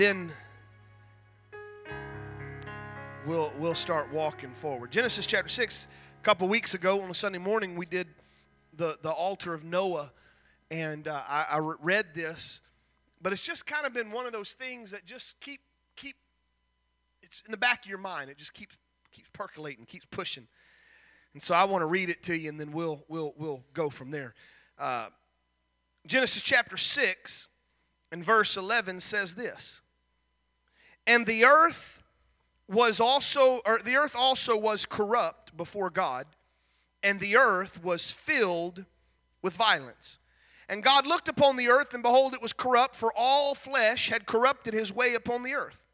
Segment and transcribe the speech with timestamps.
[0.00, 0.32] then
[3.26, 4.90] we'll we'll start walking forward.
[4.90, 5.88] Genesis chapter six.
[6.18, 8.06] A couple weeks ago on a Sunday morning, we did
[8.74, 10.10] the the altar of Noah,
[10.70, 12.62] and uh, I, I read this,
[13.20, 15.60] but it's just kind of been one of those things that just keep
[15.96, 16.16] keep.
[17.22, 18.30] It's in the back of your mind.
[18.30, 18.78] It just keeps
[19.12, 20.48] keeps percolating, keeps pushing.
[21.34, 23.90] And so I want to read it to you, and then we'll we'll we'll go
[23.90, 24.32] from there.
[24.78, 25.08] Uh,
[26.06, 27.48] Genesis chapter six
[28.10, 29.82] and verse eleven says this,
[31.06, 32.02] and the earth
[32.68, 36.26] was also, or the earth also was corrupt before God,
[37.02, 38.84] and the earth was filled
[39.42, 40.18] with violence.
[40.68, 44.24] And God looked upon the earth, and behold, it was corrupt, for all flesh had
[44.24, 45.84] corrupted his way upon the earth.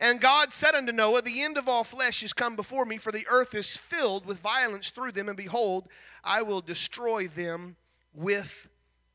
[0.00, 3.12] And God said unto Noah, The end of all flesh is come before me, for
[3.12, 5.88] the earth is filled with violence through them, and behold,
[6.24, 7.76] I will destroy them
[8.12, 8.68] with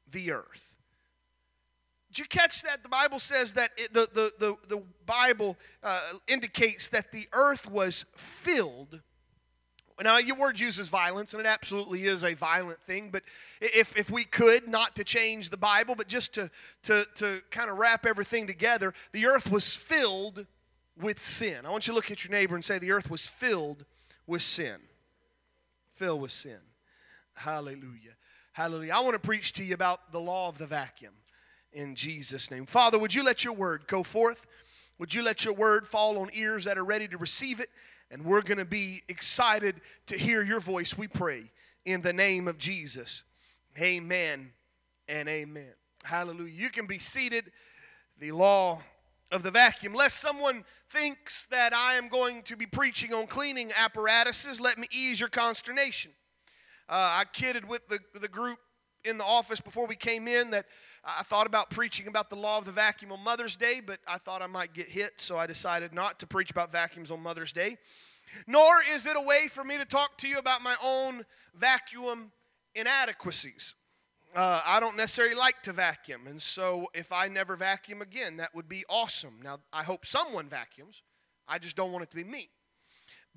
[0.10, 0.77] the earth.
[2.10, 2.84] Did you catch that?
[2.84, 7.70] The Bible says that it, the, the, the, the Bible uh, indicates that the earth
[7.70, 9.02] was filled.
[10.02, 13.24] Now, your word uses violence, and it absolutely is a violent thing, but
[13.60, 16.52] if, if we could, not to change the Bible, but just to,
[16.84, 20.46] to, to kind of wrap everything together, the earth was filled
[21.02, 21.66] with sin.
[21.66, 23.86] I want you to look at your neighbor and say, The earth was filled
[24.28, 24.76] with sin.
[25.94, 26.60] Filled with sin.
[27.34, 28.16] Hallelujah.
[28.54, 28.94] Hallelujah.
[28.96, 31.14] I want to preach to you about the law of the vacuum
[31.74, 32.66] in Jesus' name.
[32.66, 34.46] Father, would you let your word go forth?
[35.00, 37.70] Would you let your word fall on ears that are ready to receive it?
[38.10, 41.52] And we're going to be excited to hear your voice, we pray,
[41.86, 43.24] in the name of Jesus.
[43.80, 44.54] Amen
[45.08, 45.74] and amen.
[46.04, 46.54] Hallelujah.
[46.54, 47.52] You can be seated.
[48.20, 48.82] The law
[49.32, 49.94] of the vacuum.
[49.94, 54.88] Lest someone thinks that I am going to be preaching on cleaning apparatuses, let me
[54.92, 56.12] ease your consternation.
[56.90, 58.60] Uh, I kidded with the, the group
[59.04, 60.66] in the office before we came in that
[61.08, 64.18] I thought about preaching about the law of the vacuum on Mother's Day, but I
[64.18, 67.54] thought I might get hit, so I decided not to preach about vacuums on Mother's
[67.54, 67.78] Day.
[68.46, 72.34] Nor is it a way for me to talk to you about my own vacuum
[72.76, 73.76] inadequacies.
[74.36, 78.54] Uh, I don't necessarily like to vacuum, and so if I never vacuum again, that
[78.54, 79.40] would be awesome.
[79.42, 81.04] Now, I hope someone vacuums.
[81.48, 82.50] I just don't want it to be me.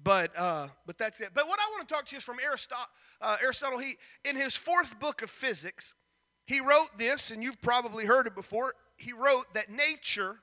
[0.03, 1.31] But uh, but that's it.
[1.35, 2.87] But what I want to talk to you is from Aristotle.
[3.21, 3.95] Uh, Aristotle, he
[4.25, 5.95] in his fourth book of physics,
[6.51, 8.75] he wrote this, and you've probably heard it before.
[8.97, 10.41] He wrote that nature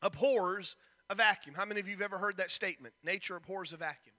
[0.00, 0.76] abhors
[1.10, 1.56] a vacuum.
[1.56, 2.94] How many of you have ever heard that statement?
[3.02, 4.14] Nature abhors a vacuum.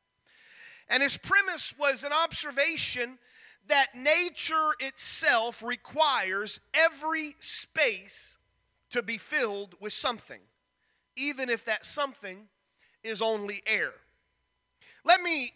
[0.90, 3.20] And his premise was an observation
[3.68, 8.38] that nature itself requires every space
[8.90, 10.42] to be filled with something,
[11.16, 12.50] even if that something
[13.02, 13.94] is only air.
[15.08, 15.54] Let me,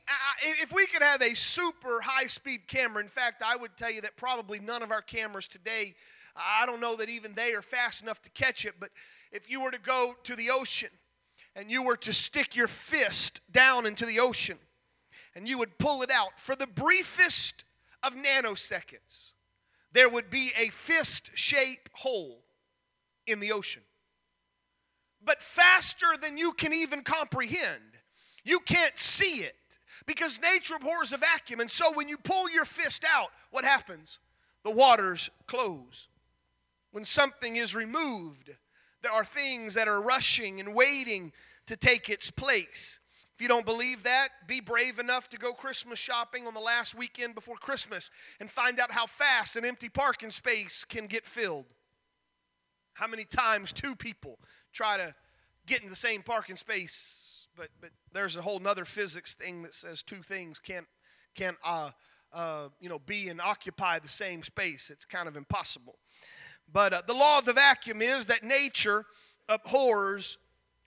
[0.61, 3.99] if we could have a super high speed camera, in fact, I would tell you
[3.99, 5.93] that probably none of our cameras today,
[6.37, 8.91] I don't know that even they are fast enough to catch it, but
[9.29, 10.87] if you were to go to the ocean
[11.53, 14.57] and you were to stick your fist down into the ocean
[15.35, 17.65] and you would pull it out for the briefest
[18.03, 19.33] of nanoseconds,
[19.91, 22.45] there would be a fist shaped hole
[23.27, 23.83] in the ocean.
[25.21, 27.90] But faster than you can even comprehend
[28.43, 29.55] you can't see it
[30.05, 31.59] because nature abhors a vacuum.
[31.59, 34.19] And so when you pull your fist out, what happens?
[34.63, 36.07] The waters close.
[36.91, 38.51] When something is removed,
[39.01, 41.31] there are things that are rushing and waiting
[41.67, 42.99] to take its place.
[43.33, 46.93] If you don't believe that, be brave enough to go Christmas shopping on the last
[46.93, 48.09] weekend before Christmas
[48.39, 51.73] and find out how fast an empty parking space can get filled.
[52.93, 54.37] How many times two people
[54.73, 55.15] try to
[55.65, 59.73] get in the same parking space but but there's a whole nother physics thing that
[59.73, 60.87] says two things can't
[61.35, 61.91] can't uh,
[62.33, 64.89] uh, you know be and occupy the same space.
[64.89, 65.97] It's kind of impossible.
[66.71, 69.05] But uh, the law of the vacuum is that nature
[69.49, 70.37] abhors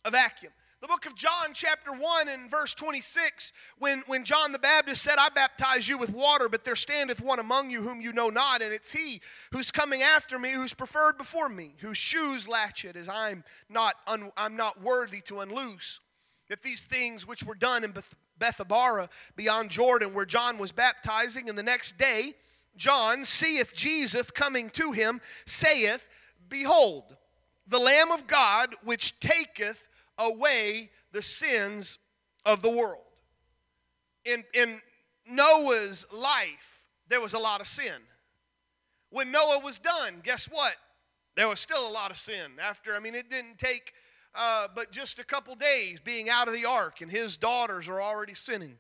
[0.05, 0.53] a vacuum.
[0.81, 5.15] The book of John, chapter 1, and verse 26, when, when John the Baptist said,
[5.19, 8.61] I baptize you with water, but there standeth one among you whom you know not,
[8.61, 12.97] and it's he who's coming after me, who's preferred before me, whose shoes latch it,
[12.97, 16.01] as I'm not, un, I'm not worthy to unloose
[16.49, 21.49] that these things which were done in Beth- Bethabara beyond Jordan, where John was baptizing,
[21.49, 22.35] and the next day
[22.77, 26.09] John seeth Jesus coming to him, saith,
[26.49, 27.17] Behold,
[27.67, 29.89] the Lamb of God which taketh
[30.19, 31.99] away the sins
[32.45, 33.01] of the world.
[34.25, 34.81] In, in
[35.27, 37.95] Noah's life, there was a lot of sin.
[39.11, 40.77] When Noah was done, guess what?
[41.37, 42.53] There was still a lot of sin.
[42.63, 43.93] After, I mean, it didn't take
[44.35, 48.01] uh, but just a couple days being out of the ark, and his daughters are
[48.01, 48.79] already sinning.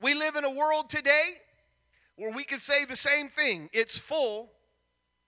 [0.00, 1.34] We live in a world today
[2.16, 3.70] where we could say the same thing.
[3.72, 4.50] It's full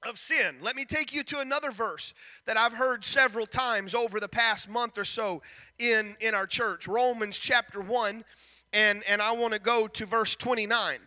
[0.08, 0.56] of sin.
[0.61, 2.14] Let me take you to another verse
[2.46, 5.43] that I've heard several times over the past month or so
[5.78, 8.25] in, in our church Romans chapter 1,
[8.73, 10.99] and, and I want to go to verse 29.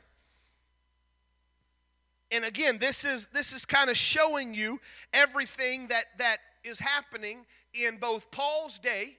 [2.32, 4.80] And again, this is this is kind of showing you
[5.14, 9.18] everything that that is happening in both Paul's day,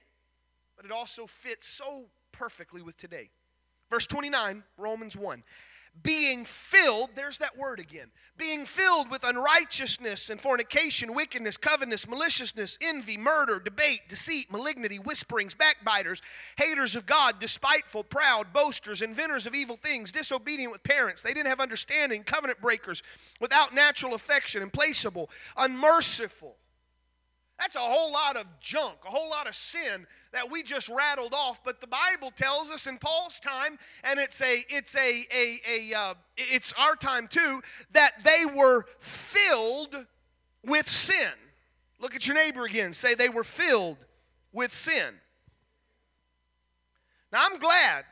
[0.75, 3.29] but it also fits so perfectly with today.
[3.89, 5.43] Verse 29, Romans 1
[6.03, 8.07] being filled, there's that word again,
[8.37, 15.53] being filled with unrighteousness and fornication, wickedness, covetousness, maliciousness, envy, murder, debate, deceit, malignity, whisperings,
[15.53, 16.21] backbiters,
[16.57, 21.21] haters of God, despiteful, proud, boasters, inventors of evil things, disobedient with parents.
[21.21, 23.03] They didn't have understanding, covenant breakers,
[23.39, 26.57] without natural affection, implacable, unmerciful
[27.61, 31.33] that's a whole lot of junk, a whole lot of sin that we just rattled
[31.33, 31.63] off.
[31.63, 35.97] But the Bible tells us in Paul's time, and it's a, it's a, a, a
[35.97, 37.61] uh, it's our time too,
[37.91, 40.07] that they were filled
[40.65, 41.33] with sin.
[41.99, 42.93] Look at your neighbor again.
[42.93, 44.05] Say they were filled
[44.51, 45.19] with sin.
[47.31, 48.05] Now I'm glad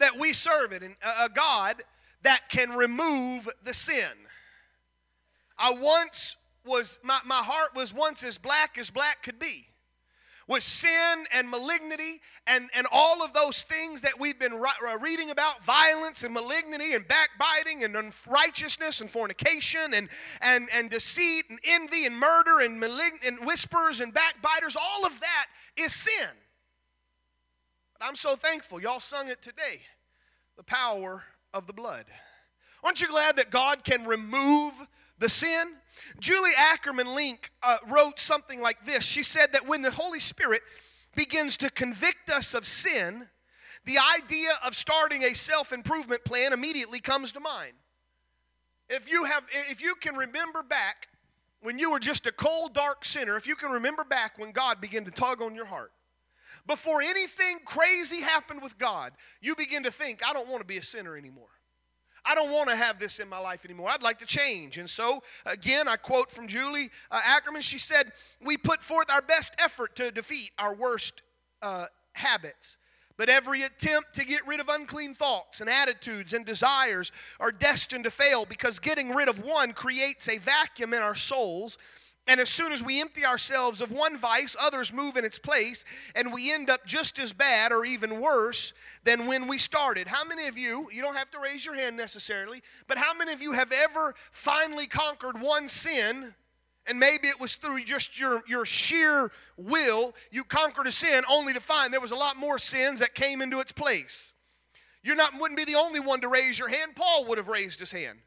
[0.00, 1.84] that we serve it, in a God
[2.22, 4.10] that can remove the sin.
[5.56, 9.66] I once was, my, my heart was once as black as black could be.
[10.46, 15.30] With sin and malignity and, and all of those things that we've been uh, reading
[15.30, 20.10] about violence and malignity and backbiting and unrighteousness and fornication and,
[20.42, 25.18] and, and deceit and envy and murder and, malign- and whispers and backbiters all of
[25.20, 25.46] that
[25.76, 26.28] is sin.
[27.98, 29.80] But i'm so thankful y'all sung it today
[30.56, 32.04] the power of the blood.
[32.82, 34.74] Aren't you glad that god can remove
[35.18, 35.76] the sin
[36.18, 39.04] Julie Ackerman Link uh, wrote something like this.
[39.04, 40.62] She said that when the Holy Spirit
[41.14, 43.28] begins to convict us of sin,
[43.84, 47.72] the idea of starting a self improvement plan immediately comes to mind.
[48.88, 51.08] If you, have, if you can remember back
[51.60, 54.80] when you were just a cold, dark sinner, if you can remember back when God
[54.80, 55.92] began to tug on your heart,
[56.66, 60.76] before anything crazy happened with God, you begin to think, I don't want to be
[60.76, 61.48] a sinner anymore.
[62.24, 63.90] I don't want to have this in my life anymore.
[63.90, 64.78] I'd like to change.
[64.78, 67.62] And so, again, I quote from Julie uh, Ackerman.
[67.62, 68.12] She said,
[68.44, 71.22] We put forth our best effort to defeat our worst
[71.62, 72.78] uh, habits.
[73.16, 78.04] But every attempt to get rid of unclean thoughts and attitudes and desires are destined
[78.04, 81.78] to fail because getting rid of one creates a vacuum in our souls
[82.26, 85.84] and as soon as we empty ourselves of one vice, others move in its place,
[86.14, 88.72] and we end up just as bad or even worse
[89.04, 90.08] than when we started.
[90.08, 93.32] How many of you, you don't have to raise your hand necessarily, but how many
[93.32, 96.34] of you have ever finally conquered one sin?
[96.86, 101.52] And maybe it was through just your, your sheer will, you conquered a sin only
[101.52, 104.34] to find there was a lot more sins that came into its place.
[105.02, 106.96] You are not wouldn't be the only one to raise your hand.
[106.96, 108.18] Paul would have raised his hand.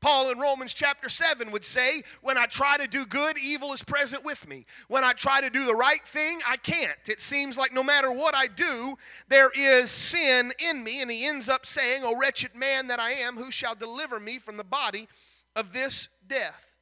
[0.00, 3.82] Paul in Romans chapter 7 would say, When I try to do good, evil is
[3.82, 4.66] present with me.
[4.88, 7.08] When I try to do the right thing, I can't.
[7.08, 8.96] It seems like no matter what I do,
[9.28, 11.00] there is sin in me.
[11.00, 14.38] And he ends up saying, O wretched man that I am, who shall deliver me
[14.38, 15.08] from the body
[15.56, 16.74] of this death?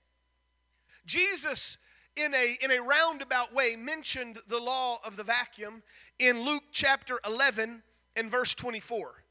[1.07, 1.79] Jesus,
[2.17, 5.83] in a, in a roundabout way, mentioned the law of the vacuum
[6.19, 7.83] in Luke chapter 11
[8.17, 9.22] and verse 24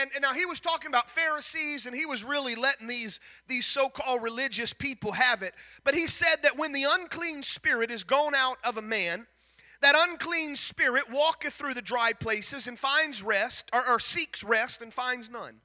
[0.00, 3.66] and, and now he was talking about Pharisees and he was really letting these, these
[3.66, 5.54] so called religious people have it.
[5.84, 9.26] But he said that when the unclean spirit is gone out of a man,
[9.82, 14.80] that unclean spirit walketh through the dry places and finds rest, or, or seeks rest
[14.82, 15.60] and finds none.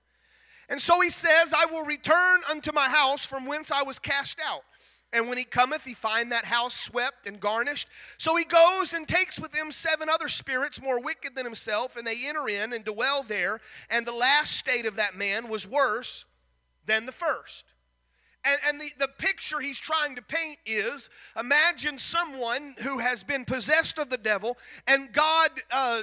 [0.69, 4.39] And so he says, I will return unto my house from whence I was cast
[4.45, 4.63] out.
[5.13, 7.89] And when he cometh, he find that house swept and garnished.
[8.17, 12.07] So he goes and takes with him seven other spirits more wicked than himself, and
[12.07, 13.59] they enter in and dwell there.
[13.89, 16.25] And the last state of that man was worse
[16.85, 17.73] than the first.
[18.43, 23.45] And, and the, the picture he's trying to paint is imagine someone who has been
[23.45, 26.01] possessed of the devil, and God uh,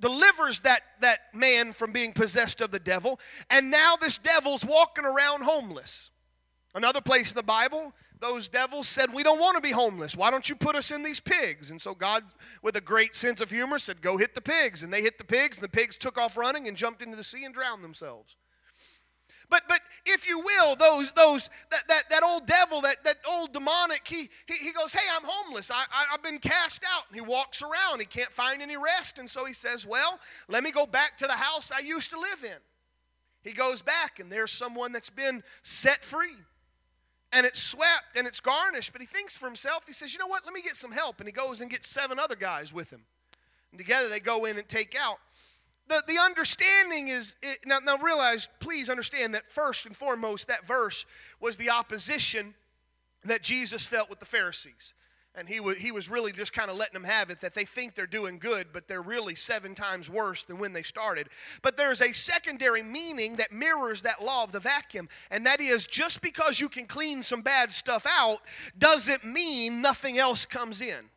[0.00, 3.18] delivers that, that man from being possessed of the devil,
[3.50, 6.10] and now this devil's walking around homeless.
[6.74, 10.16] Another place in the Bible, those devils said, We don't want to be homeless.
[10.16, 11.70] Why don't you put us in these pigs?
[11.70, 12.24] And so God,
[12.62, 14.82] with a great sense of humor, said, Go hit the pigs.
[14.82, 17.22] And they hit the pigs, and the pigs took off running and jumped into the
[17.22, 18.34] sea and drowned themselves.
[19.50, 23.52] But, but if you will, those, those, that, that, that old devil, that, that old
[23.52, 25.70] demonic, he, he, he goes, Hey, I'm homeless.
[25.70, 27.04] I, I, I've been cast out.
[27.08, 28.00] And he walks around.
[28.00, 29.20] He can't find any rest.
[29.20, 32.18] And so he says, Well, let me go back to the house I used to
[32.18, 32.58] live in.
[33.48, 36.38] He goes back, and there's someone that's been set free
[37.32, 38.92] and it's swept and it's garnished.
[38.92, 41.18] But he thinks for himself, he says, you know what, let me get some help.
[41.18, 43.02] And he goes and gets seven other guys with him.
[43.72, 45.18] And together they go in and take out.
[45.88, 50.64] The, the understanding is, it, now, now realize, please understand that first and foremost, that
[50.64, 51.04] verse
[51.40, 52.54] was the opposition
[53.24, 54.94] that Jesus felt with the Pharisees.
[55.36, 57.94] And he, he was really just kind of letting them have it that they think
[57.94, 61.28] they're doing good, but they're really seven times worse than when they started.
[61.60, 65.86] But there's a secondary meaning that mirrors that law of the vacuum, and that is
[65.86, 68.38] just because you can clean some bad stuff out
[68.78, 71.10] doesn't mean nothing else comes in.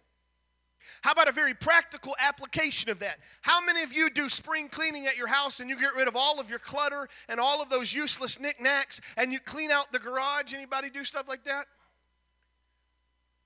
[1.02, 3.20] How about a very practical application of that?
[3.42, 6.16] How many of you do spring cleaning at your house and you get rid of
[6.16, 10.00] all of your clutter and all of those useless knickknacks and you clean out the
[10.00, 10.56] garage?
[10.56, 11.68] Anybody do stuff like that?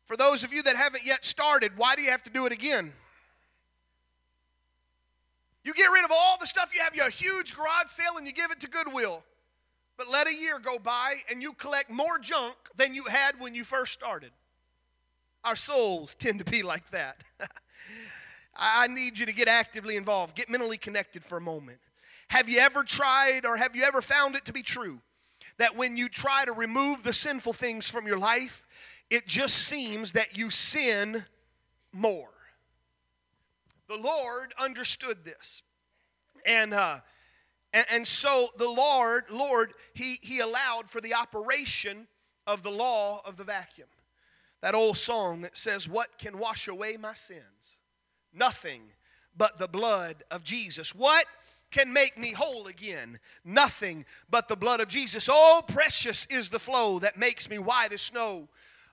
[0.06, 2.52] For those of you that haven't yet started, why do you have to do it
[2.52, 2.94] again?
[5.64, 8.18] You get rid of all the stuff you have, you have a huge garage sale
[8.18, 9.24] and you give it to Goodwill.
[9.98, 13.54] But let a year go by and you collect more junk than you had when
[13.54, 14.32] you first started.
[15.44, 17.24] Our souls tend to be like that.
[18.56, 21.80] I need you to get actively involved, get mentally connected for a moment.
[22.30, 25.00] Have you ever tried or have you ever found it to be true
[25.58, 28.66] that when you try to remove the sinful things from your life,
[29.12, 31.26] it just seems that you sin
[31.92, 32.30] more.
[33.90, 35.64] The Lord understood this.
[36.48, 37.00] And, uh,
[37.74, 42.08] and, and so the Lord, Lord, he, he allowed for the operation
[42.48, 43.90] of the law of the vacuum.
[44.62, 47.80] That old song that says, What can wash away my sins?
[48.34, 48.82] Nothing
[49.36, 50.96] but the blood of Jesus.
[50.96, 51.26] What
[51.70, 53.20] can make me whole again?
[53.44, 55.28] Nothing but the blood of Jesus.
[55.30, 58.48] Oh, precious is the flow that makes me white as snow.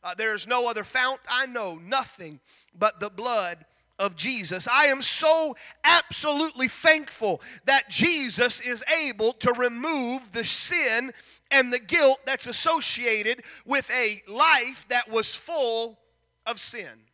[0.08, 2.40] Uh, there is no other fount I know, nothing
[2.74, 3.66] but the blood
[3.98, 4.66] of Jesus.
[4.66, 11.12] I am so absolutely thankful that Jesus is able to remove the sin
[11.50, 15.98] and the guilt that's associated with a life that was full
[16.46, 17.04] of sin.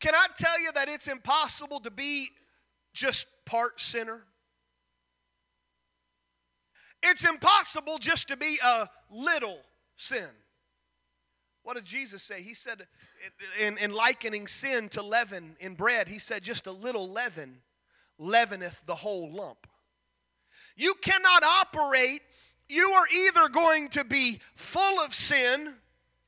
[0.00, 2.28] Can I tell you that it's impossible to be
[2.92, 4.24] just part sinner?
[7.02, 9.60] It's impossible just to be a little
[9.96, 10.28] sin.
[11.64, 12.42] What did Jesus say?
[12.42, 12.86] He said,
[13.60, 17.62] in, in likening sin to leaven in bread, he said, just a little leaven
[18.18, 19.66] leaveneth the whole lump.
[20.76, 22.20] You cannot operate,
[22.68, 25.74] you are either going to be full of sin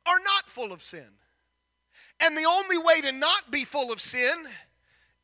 [0.07, 1.09] or not full of sin.
[2.21, 4.35] And the only way to not be full of sin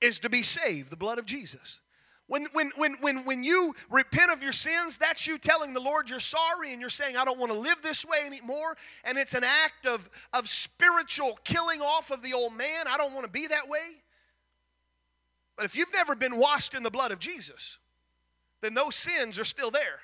[0.03, 1.81] is to be saved, the blood of Jesus.
[2.29, 6.09] When, when, when, when, when you repent of your sins, that's you telling the Lord
[6.09, 8.77] you're sorry and you're saying, I don't want to live this way anymore.
[9.05, 12.87] And it's an act of, of spiritual killing off of the old man.
[12.89, 13.99] I don't want to be that way.
[15.57, 17.79] But if you've never been washed in the blood of Jesus,
[18.63, 20.01] then those sins are still there.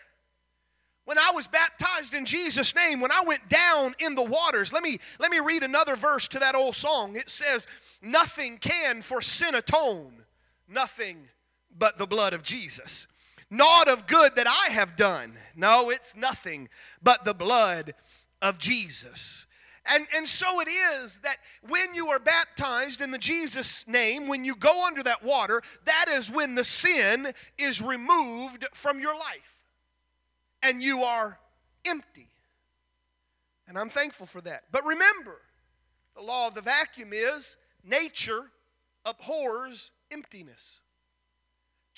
[1.07, 4.83] When I was baptized in Jesus' name, when I went down in the waters, let
[4.83, 7.17] me, let me read another verse to that old song.
[7.17, 7.67] It says,
[8.03, 10.13] Nothing can for sin atone,
[10.69, 11.31] nothing
[11.77, 13.07] but the blood of Jesus.
[13.51, 15.39] Not of good that I have done.
[15.57, 16.69] No, it's nothing
[17.03, 17.95] but the blood
[18.43, 19.47] of Jesus.
[19.91, 24.45] And, and so it is that when you are baptized in the Jesus name, when
[24.45, 29.65] you go under that water, that is when the sin is removed from your life.
[30.63, 31.39] And you are
[31.87, 32.29] empty.
[33.67, 34.65] And I'm thankful for that.
[34.73, 35.41] But remember,
[36.15, 38.51] the law of the vacuum is nature
[39.07, 40.83] abhors emptiness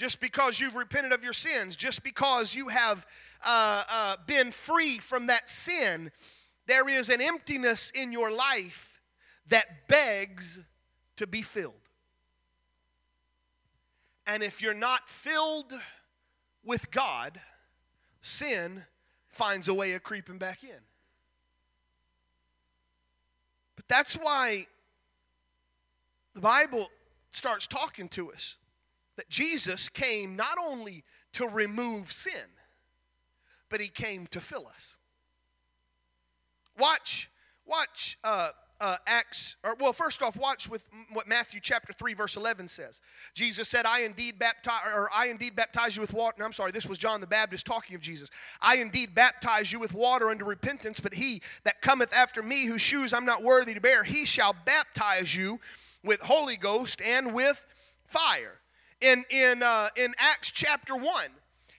[0.01, 3.05] just because you've repented of your sins, just because you have
[3.45, 6.11] uh, uh, been free from that sin,
[6.67, 8.99] there is an emptiness in your life
[9.49, 10.61] that begs
[11.17, 11.91] to be filled.
[14.27, 15.75] And if you're not filled
[16.65, 17.39] with God,
[18.23, 18.85] sin
[19.29, 20.81] finds a way of creeping back in.
[23.77, 24.67] But that's why
[26.33, 26.89] the Bible
[27.33, 28.57] starts talking to us
[29.21, 32.33] that Jesus came not only to remove sin,
[33.69, 34.97] but he came to fill us.
[36.79, 37.31] Watch,
[37.67, 42.35] watch uh, uh, Acts, or well, first off, watch with what Matthew chapter 3, verse
[42.35, 43.03] 11 says.
[43.35, 46.37] Jesus said, I indeed baptize, or I indeed baptize you with water.
[46.39, 48.31] No, I'm sorry, this was John the Baptist talking of Jesus.
[48.63, 52.81] I indeed baptize you with water unto repentance, but he that cometh after me, whose
[52.81, 55.61] shoes I'm not worthy to bear, he shall baptize you
[56.03, 57.67] with Holy Ghost and with
[58.07, 58.60] fire
[59.01, 61.05] in, in, uh, in Acts chapter 1.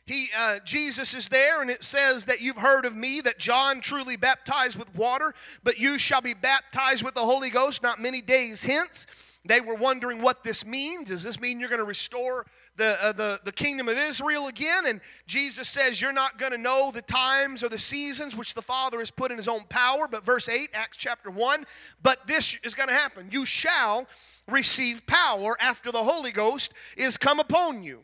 [0.05, 3.81] He, uh, Jesus is there, and it says that you've heard of me, that John
[3.81, 8.21] truly baptized with water, but you shall be baptized with the Holy Ghost not many
[8.21, 9.05] days hence.
[9.43, 11.09] They were wondering what this means.
[11.09, 12.45] Does this mean you're going to restore
[12.75, 14.85] the, uh, the, the kingdom of Israel again?
[14.85, 18.61] And Jesus says, You're not going to know the times or the seasons which the
[18.61, 20.07] Father has put in his own power.
[20.07, 21.65] But verse 8, Acts chapter 1,
[22.03, 23.29] but this is going to happen.
[23.31, 24.07] You shall
[24.47, 28.03] receive power after the Holy Ghost is come upon you.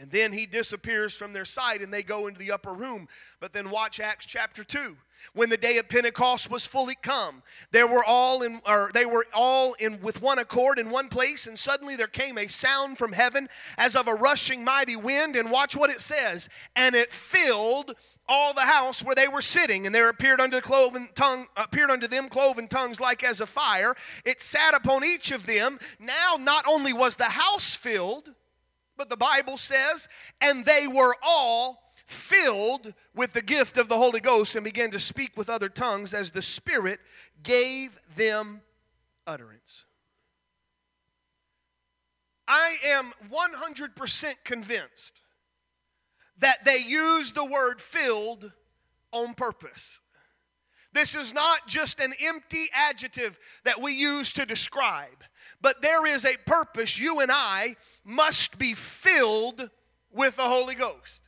[0.00, 3.08] And then he disappears from their sight and they go into the upper room.
[3.40, 4.96] But then watch Acts chapter 2.
[5.34, 9.26] When the day of Pentecost was fully come, there were all in or they were
[9.32, 13.12] all in with one accord in one place, and suddenly there came a sound from
[13.12, 15.36] heaven as of a rushing mighty wind.
[15.36, 17.94] And watch what it says, and it filled
[18.28, 22.08] all the house where they were sitting, and there appeared unto cloven tongue appeared unto
[22.08, 23.94] them cloven tongues like as a fire.
[24.24, 25.78] It sat upon each of them.
[25.98, 28.34] Now not only was the house filled,
[28.96, 30.08] but the Bible says,
[30.40, 35.00] and they were all filled with the gift of the Holy Ghost and began to
[35.00, 37.00] speak with other tongues as the Spirit
[37.42, 38.62] gave them
[39.26, 39.86] utterance.
[42.46, 45.22] I am 100% convinced
[46.38, 48.52] that they used the word filled
[49.12, 50.00] on purpose.
[50.92, 55.24] This is not just an empty adjective that we use to describe,
[55.60, 56.98] but there is a purpose.
[56.98, 59.70] You and I must be filled
[60.12, 61.22] with the Holy Ghost.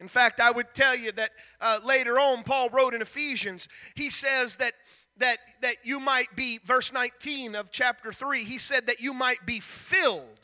[0.00, 4.10] In fact, I would tell you that uh, later on, Paul wrote in Ephesians, he
[4.10, 4.72] says that,
[5.16, 9.44] that, that you might be, verse 19 of chapter 3, he said that you might
[9.44, 10.38] be filled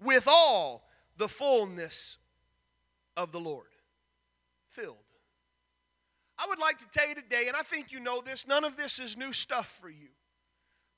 [0.00, 0.84] with all
[1.16, 2.18] the fullness
[3.16, 3.66] of the Lord.
[4.68, 5.01] Filled.
[6.42, 8.76] I would like to tell you today, and I think you know this, none of
[8.76, 10.08] this is new stuff for you.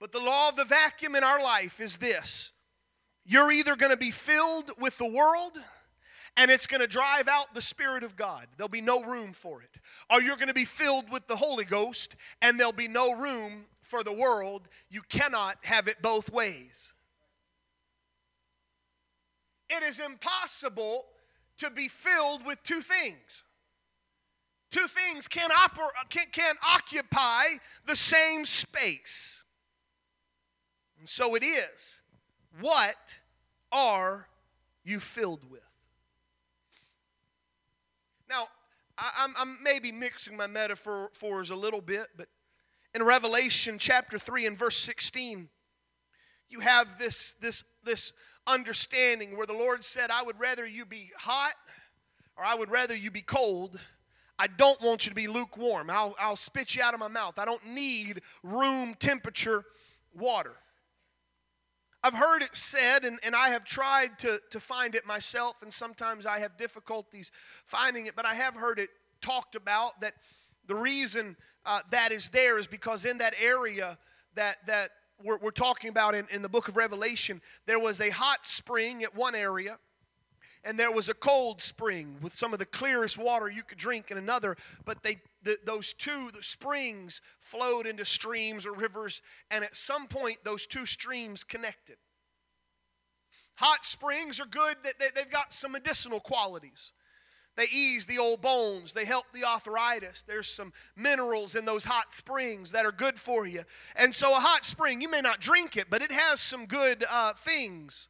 [0.01, 2.53] But the law of the vacuum in our life is this
[3.27, 5.57] you're either going to be filled with the world
[6.37, 8.47] and it's going to drive out the Spirit of God.
[8.57, 9.71] There'll be no room for it.
[10.11, 13.67] Or you're going to be filled with the Holy Ghost and there'll be no room
[13.81, 14.69] for the world.
[14.91, 16.95] You cannot have it both ways.
[19.71, 21.07] It is impossible
[21.59, 23.45] to be filled with two things.
[24.75, 27.45] Two things can, oper- uh, can, can occupy
[27.87, 29.45] the same space.
[30.99, 32.00] And so it is.
[32.61, 33.21] What
[33.71, 34.26] are
[34.83, 35.61] you filled with?
[38.28, 38.49] Now,
[38.99, 42.26] I, am I'm maybe mixing my metaphors a little bit, but
[42.97, 45.50] in Revelation chapter 3 and verse 16,
[46.49, 48.12] you have this, this, this
[48.45, 51.55] understanding where the Lord said, I would rather you be hot
[52.37, 53.81] or I would rather you be cold.
[54.38, 55.90] I don't want you to be lukewarm.
[55.90, 57.38] I'll, I'll spit you out of my mouth.
[57.38, 59.64] I don't need room temperature
[60.12, 60.55] water.
[62.03, 65.73] I've heard it said, and, and I have tried to, to find it myself, and
[65.73, 67.33] sometimes I have difficulties
[67.64, 68.90] finding it, but I have heard it
[69.23, 70.12] talked about that
[70.66, 73.97] the reason uh, that is there is because in that area
[74.35, 74.90] that, that
[75.23, 79.03] we're, we're talking about in, in the book of Revelation, there was a hot spring
[79.03, 79.79] at one area,
[80.64, 84.11] and there was a cold spring with some of the clearest water you could drink
[84.11, 89.62] in another, but they the, those two the springs flowed into streams or rivers, and
[89.62, 91.96] at some point those two streams connected.
[93.57, 96.92] Hot springs are good, they, they've got some medicinal qualities.
[97.57, 98.94] They ease the old bones.
[98.94, 100.22] They help the arthritis.
[100.22, 103.62] There's some minerals in those hot springs that are good for you.
[103.94, 107.05] And so, a hot spring, you may not drink it, but it has some good
[107.09, 108.09] uh, things.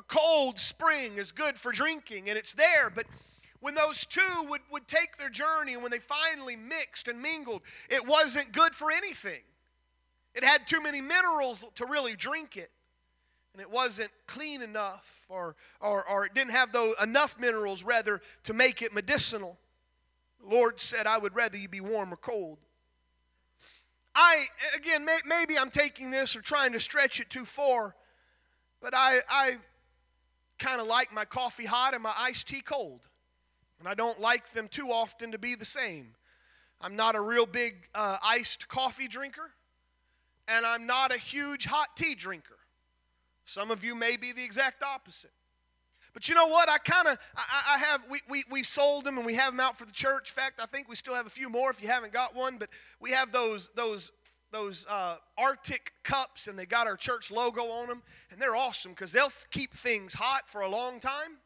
[0.00, 3.04] A cold spring is good for drinking, and it's there, but
[3.60, 7.60] when those two would, would take their journey and when they finally mixed and mingled,
[7.90, 9.42] it wasn't good for anything.
[10.34, 12.70] It had too many minerals to really drink it.
[13.52, 18.22] And it wasn't clean enough, or, or, or it didn't have those, enough minerals, rather,
[18.44, 19.58] to make it medicinal.
[20.40, 22.56] The Lord said, I would rather you be warm or cold.
[24.14, 27.94] I, again, may, maybe I'm taking this or trying to stretch it too far,
[28.80, 29.58] but I, I
[30.60, 33.08] kind of like my coffee hot and my iced tea cold
[33.80, 36.14] and I don't like them too often to be the same.
[36.80, 39.50] I'm not a real big uh, iced coffee drinker,
[40.46, 42.58] and I'm not a huge hot tea drinker.
[43.44, 45.32] Some of you may be the exact opposite.
[46.12, 46.68] But you know what?
[46.68, 49.60] I kind of, I, I, have, we, we, we sold them and we have them
[49.60, 50.30] out for the church.
[50.30, 52.58] In fact, I think we still have a few more if you haven't got one.
[52.58, 52.68] But
[53.00, 54.10] we have those, those,
[54.50, 58.02] those uh, RTIC cups and they got our church logo on them.
[58.30, 61.38] And they're awesome because they'll keep things hot for a long time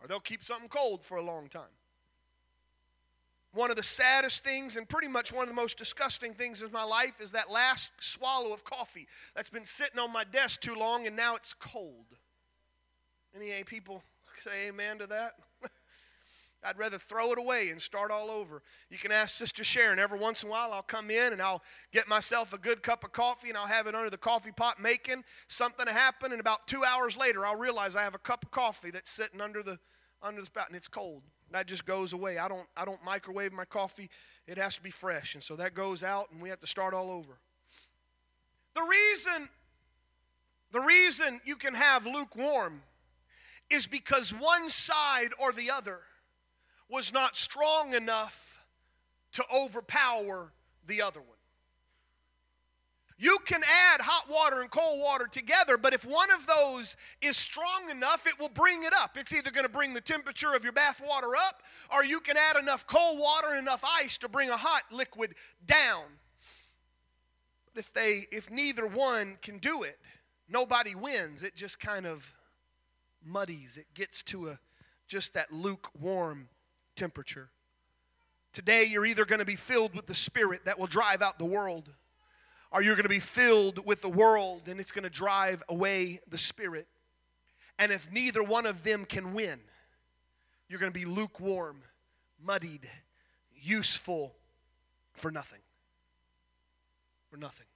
[0.00, 1.62] or they'll keep something cold for a long time.
[3.54, 6.70] One of the saddest things, and pretty much one of the most disgusting things in
[6.70, 10.74] my life, is that last swallow of coffee that's been sitting on my desk too
[10.74, 12.04] long and now it's cold.
[13.34, 14.02] Any people
[14.36, 15.32] say amen to that?
[16.64, 18.62] I'd rather throw it away and start all over.
[18.90, 19.98] You can ask Sister Sharon.
[19.98, 23.04] Every once in a while, I'll come in and I'll get myself a good cup
[23.04, 25.22] of coffee and I'll have it under the coffee pot making.
[25.46, 28.90] Something happen, and about two hours later, I'll realize I have a cup of coffee
[28.90, 29.78] that's sitting under the
[30.20, 31.22] under the spout and it's cold.
[31.52, 32.38] That just goes away.
[32.38, 34.10] I don't I don't microwave my coffee.
[34.46, 36.92] It has to be fresh, and so that goes out, and we have to start
[36.92, 37.38] all over.
[38.74, 39.48] The reason
[40.72, 42.82] the reason you can have lukewarm
[43.70, 46.00] is because one side or the other
[46.88, 48.60] was not strong enough
[49.32, 50.52] to overpower
[50.86, 51.38] the other one.
[53.20, 57.36] You can add hot water and cold water together, but if one of those is
[57.36, 59.16] strong enough, it will bring it up.
[59.18, 62.36] It's either going to bring the temperature of your bath water up, or you can
[62.36, 65.34] add enough cold water and enough ice to bring a hot liquid
[65.66, 66.04] down.
[67.74, 69.98] But if they if neither one can do it,
[70.48, 71.42] nobody wins.
[71.42, 72.32] It just kind of
[73.24, 73.76] muddies.
[73.76, 74.60] It gets to a
[75.08, 76.50] just that lukewarm
[76.98, 77.50] temperature.
[78.52, 81.44] Today you're either going to be filled with the spirit that will drive out the
[81.44, 81.92] world
[82.72, 86.20] or you're going to be filled with the world and it's going to drive away
[86.28, 86.86] the spirit.
[87.78, 89.60] And if neither one of them can win,
[90.68, 91.82] you're going to be lukewarm,
[92.42, 92.88] muddied,
[93.54, 94.34] useful
[95.14, 95.60] for nothing.
[97.30, 97.66] For nothing.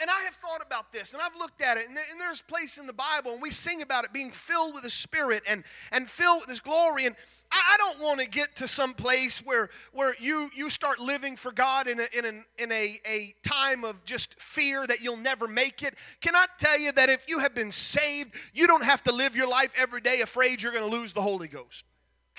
[0.00, 2.40] And I have thought about this and I've looked at it, and, there, and there's
[2.40, 5.62] place in the Bible, and we sing about it being filled with the Spirit and,
[5.92, 7.04] and filled with His glory.
[7.04, 7.14] And
[7.52, 11.36] I, I don't want to get to some place where, where you, you start living
[11.36, 15.18] for God in, a, in, an, in a, a time of just fear that you'll
[15.18, 15.98] never make it.
[16.20, 19.36] Can I tell you that if you have been saved, you don't have to live
[19.36, 21.84] your life every day afraid you're going to lose the Holy Ghost?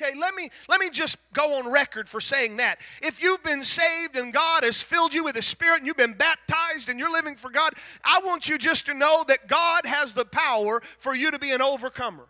[0.02, 2.80] Okay, let me let me just go on record for saying that.
[3.02, 6.14] If you've been saved and God has filled you with the Spirit and you've been
[6.14, 10.14] baptized and you're living for God, I want you just to know that God has
[10.14, 12.28] the power for you to be an overcomer.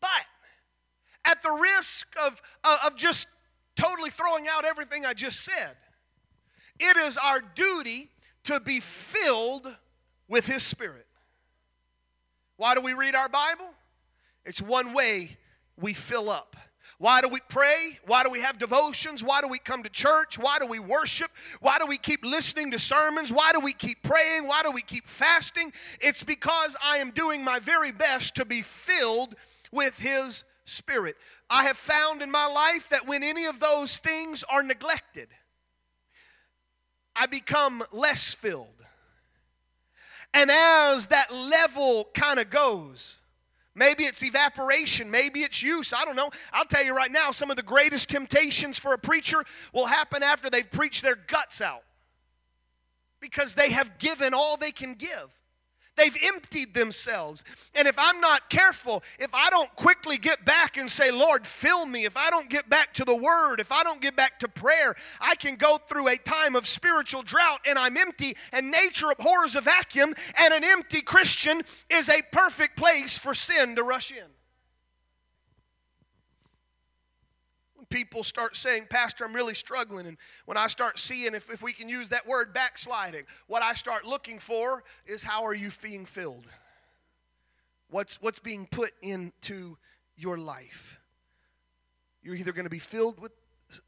[0.00, 0.10] But
[1.24, 3.28] at the risk of, uh, of just
[3.76, 5.76] totally throwing out everything I just said,
[6.78, 8.08] it is our duty
[8.44, 9.76] to be filled
[10.28, 11.06] with His Spirit.
[12.56, 13.68] Why do we read our Bible?
[14.44, 15.36] It's one way
[15.80, 16.56] we fill up.
[16.98, 17.98] Why do we pray?
[18.06, 19.24] Why do we have devotions?
[19.24, 20.38] Why do we come to church?
[20.38, 21.30] Why do we worship?
[21.60, 23.32] Why do we keep listening to sermons?
[23.32, 24.46] Why do we keep praying?
[24.46, 25.72] Why do we keep fasting?
[26.02, 29.34] It's because I am doing my very best to be filled
[29.72, 31.16] with His Spirit.
[31.48, 35.28] I have found in my life that when any of those things are neglected,
[37.16, 38.84] I become less filled.
[40.34, 43.19] And as that level kind of goes,
[43.80, 45.10] Maybe it's evaporation.
[45.10, 45.94] Maybe it's use.
[45.94, 46.30] I don't know.
[46.52, 50.22] I'll tell you right now, some of the greatest temptations for a preacher will happen
[50.22, 51.82] after they've preached their guts out
[53.20, 55.39] because they have given all they can give.
[55.96, 57.44] They've emptied themselves.
[57.74, 61.84] And if I'm not careful, if I don't quickly get back and say, Lord, fill
[61.86, 64.48] me, if I don't get back to the Word, if I don't get back to
[64.48, 69.10] prayer, I can go through a time of spiritual drought and I'm empty, and nature
[69.10, 74.10] abhors a vacuum, and an empty Christian is a perfect place for sin to rush
[74.10, 74.39] in.
[77.90, 80.06] People start saying, Pastor, I'm really struggling.
[80.06, 83.74] And when I start seeing, if, if we can use that word, backsliding, what I
[83.74, 86.46] start looking for is how are you being filled?
[87.90, 89.76] What's, what's being put into
[90.16, 90.98] your life?
[92.22, 93.32] You're either going to be filled with,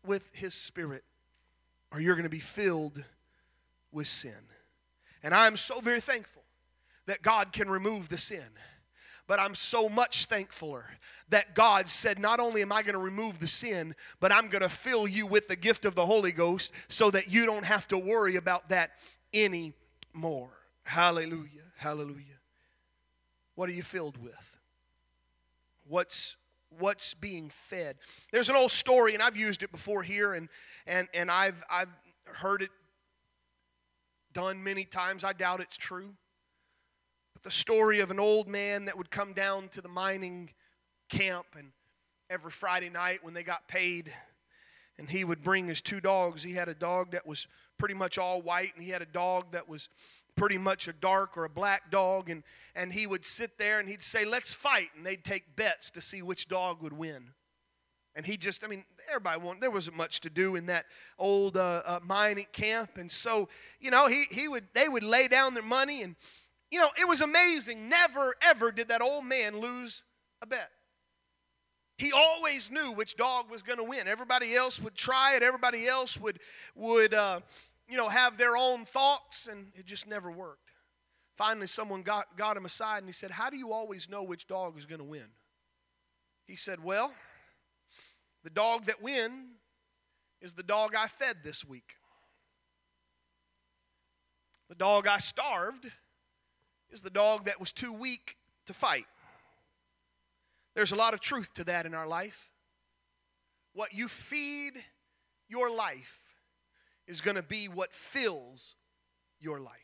[0.04, 1.04] with His Spirit
[1.92, 3.04] or you're going to be filled
[3.92, 4.48] with sin.
[5.22, 6.42] And I'm so very thankful
[7.06, 8.48] that God can remove the sin.
[9.28, 10.84] But I'm so much thankfuler
[11.28, 14.62] that God said, Not only am I going to remove the sin, but I'm going
[14.62, 17.86] to fill you with the gift of the Holy Ghost so that you don't have
[17.88, 18.90] to worry about that
[19.32, 20.50] anymore.
[20.84, 21.62] Hallelujah.
[21.76, 22.40] Hallelujah.
[23.54, 24.58] What are you filled with?
[25.86, 26.36] What's
[26.78, 27.96] what's being fed?
[28.32, 30.48] There's an old story, and I've used it before here, and
[30.86, 31.90] and and I've I've
[32.24, 32.70] heard it
[34.32, 35.22] done many times.
[35.22, 36.14] I doubt it's true
[37.42, 40.50] the story of an old man that would come down to the mining
[41.08, 41.72] camp and
[42.30, 44.12] every Friday night when they got paid
[44.98, 46.42] and he would bring his two dogs.
[46.42, 49.52] He had a dog that was pretty much all white and he had a dog
[49.52, 49.88] that was
[50.36, 52.42] pretty much a dark or a black dog and
[52.74, 56.00] and he would sit there and he'd say let's fight and they'd take bets to
[56.00, 57.30] see which dog would win.
[58.14, 60.84] And he just, I mean, everybody wanted, there wasn't much to do in that
[61.18, 62.98] old uh, uh, mining camp.
[62.98, 63.48] And so,
[63.80, 66.14] you know, he, he would, they would lay down their money and
[66.72, 67.90] you know, it was amazing.
[67.90, 70.04] Never, ever did that old man lose
[70.40, 70.70] a bet.
[71.98, 74.08] He always knew which dog was going to win.
[74.08, 75.42] Everybody else would try it.
[75.42, 76.40] Everybody else would,
[76.74, 77.40] would uh,
[77.86, 80.70] you know, have their own thoughts, and it just never worked.
[81.36, 84.46] Finally, someone got, got him aside and he said, How do you always know which
[84.46, 85.28] dog is going to win?
[86.46, 87.12] He said, Well,
[88.44, 89.56] the dog that win
[90.40, 91.96] is the dog I fed this week.
[94.70, 95.90] The dog I starved
[96.92, 99.06] is the dog that was too weak to fight.
[100.74, 102.50] There's a lot of truth to that in our life.
[103.74, 104.72] What you feed
[105.48, 106.34] your life
[107.06, 108.76] is going to be what fills
[109.40, 109.76] your life.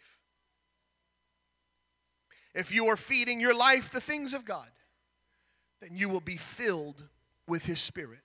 [2.54, 4.68] if you are feeding your life the things of God,
[5.80, 7.08] then you will be filled
[7.46, 8.20] with His Spirit.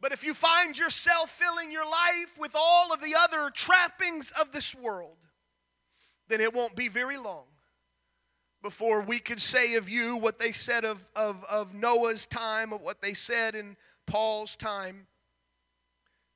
[0.00, 4.52] But if you find yourself filling your life with all of the other trappings of
[4.52, 5.16] this world,
[6.28, 7.46] then it won't be very long
[8.66, 12.80] before we could say of you what they said of, of, of Noah's time, of
[12.80, 13.76] what they said in
[14.08, 15.06] Paul's time,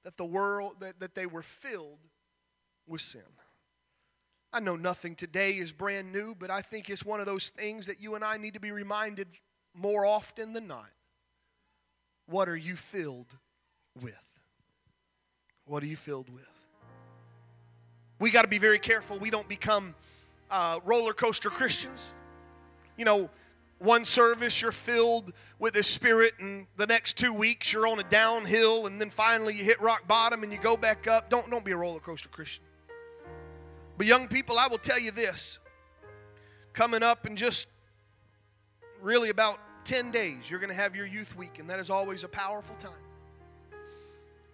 [0.05, 1.99] that the world, that, that they were filled
[2.87, 3.23] with sin.
[4.53, 7.87] I know nothing today is brand new, but I think it's one of those things
[7.87, 9.27] that you and I need to be reminded
[9.75, 10.91] more often than not.
[12.27, 13.37] What are you filled
[14.01, 14.39] with?
[15.65, 16.45] What are you filled with?
[18.21, 19.97] We got to be very careful we don't become
[20.49, 22.15] uh, roller coaster Christians.
[23.01, 23.31] You know,
[23.79, 28.03] one service you're filled with the Spirit, and the next two weeks you're on a
[28.03, 31.31] downhill, and then finally you hit rock bottom and you go back up.
[31.31, 32.63] Don't, don't be a roller coaster Christian.
[33.97, 35.61] But, young people, I will tell you this
[36.75, 37.69] coming up in just
[39.01, 42.23] really about 10 days, you're going to have your youth week, and that is always
[42.23, 42.93] a powerful time.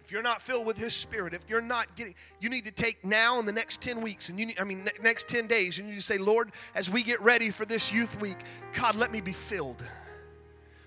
[0.07, 3.03] If you're not filled with His Spirit, if you're not getting, you need to take
[3.03, 5.87] now in the next 10 weeks, and you need, I mean, next 10 days, and
[5.89, 8.37] you need to say, Lord, as we get ready for this youth week,
[8.71, 9.85] God, let me be filled.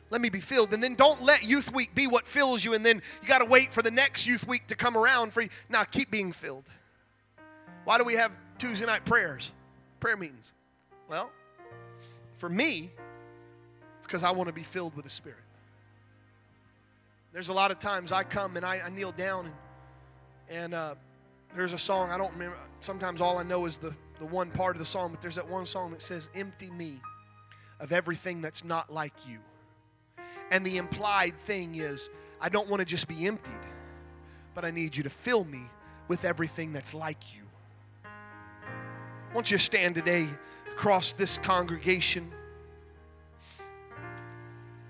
[0.09, 0.73] Let me be filled.
[0.73, 3.45] And then don't let youth week be what fills you, and then you got to
[3.45, 5.51] wait for the next youth week to come around for you.
[5.69, 6.65] Now, keep being filled.
[7.85, 9.53] Why do we have Tuesday night prayers,
[10.01, 10.55] prayer meetings?
[11.11, 11.31] Well,
[12.33, 12.91] for me,
[13.99, 15.41] it's because I want to be filled with the Spirit.
[17.33, 19.55] There's a lot of times I come and I, I kneel down and
[20.51, 20.95] and uh,
[21.55, 22.57] there's a song I don't remember.
[22.81, 25.49] Sometimes all I know is the the one part of the song, but there's that
[25.49, 27.01] one song that says, "Empty me
[27.79, 29.39] of everything that's not like you."
[30.51, 33.53] And the implied thing is, I don't want to just be emptied,
[34.55, 35.63] but I need you to fill me
[36.09, 37.43] with everything that's like you.
[38.05, 40.27] I want you stand today
[40.73, 42.31] across this congregation.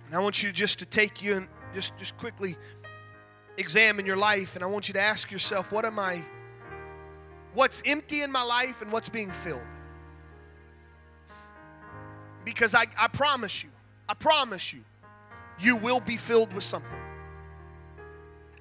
[0.07, 2.57] And I want you just to take you and just, just quickly
[3.59, 6.25] examine your life and I want you to ask yourself, what am I,
[7.55, 9.63] what's empty in my life and what's being filled?
[12.45, 13.71] Because I, I promise you,
[14.09, 14.81] I promise you,
[15.61, 16.99] you will be filled with something.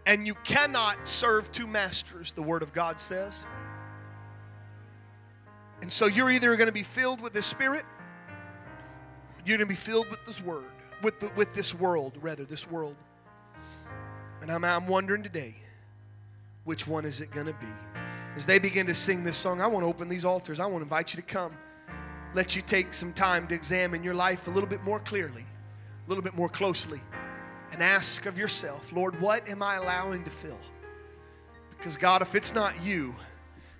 [0.05, 3.47] And you cannot serve two masters, the Word of God says.
[5.81, 7.85] And so you're either going to be filled with the Spirit,
[9.45, 10.65] you're going to be filled with this Word
[11.01, 12.95] with, the, with this world, rather, this world.
[14.41, 15.55] And I'm, I'm wondering today,
[16.63, 17.67] which one is it going to be?
[18.35, 20.59] As they begin to sing this song, I want to open these altars.
[20.59, 21.51] I want to invite you to come.
[22.33, 25.45] Let you take some time to examine your life a little bit more clearly,
[26.05, 27.01] a little bit more closely,
[27.71, 30.59] and ask of yourself, Lord, what am I allowing to fill?
[31.71, 33.15] Because, God, if it's not you,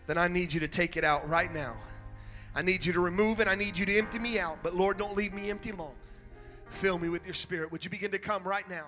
[0.07, 1.75] then I need you to take it out right now.
[2.55, 3.47] I need you to remove it.
[3.47, 4.57] I need you to empty me out.
[4.63, 5.93] But, Lord, don't leave me empty long.
[6.69, 7.71] Fill me with your spirit.
[7.71, 8.85] Would you begin to come right now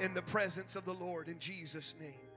[0.00, 2.29] in the presence of the Lord in Jesus' name?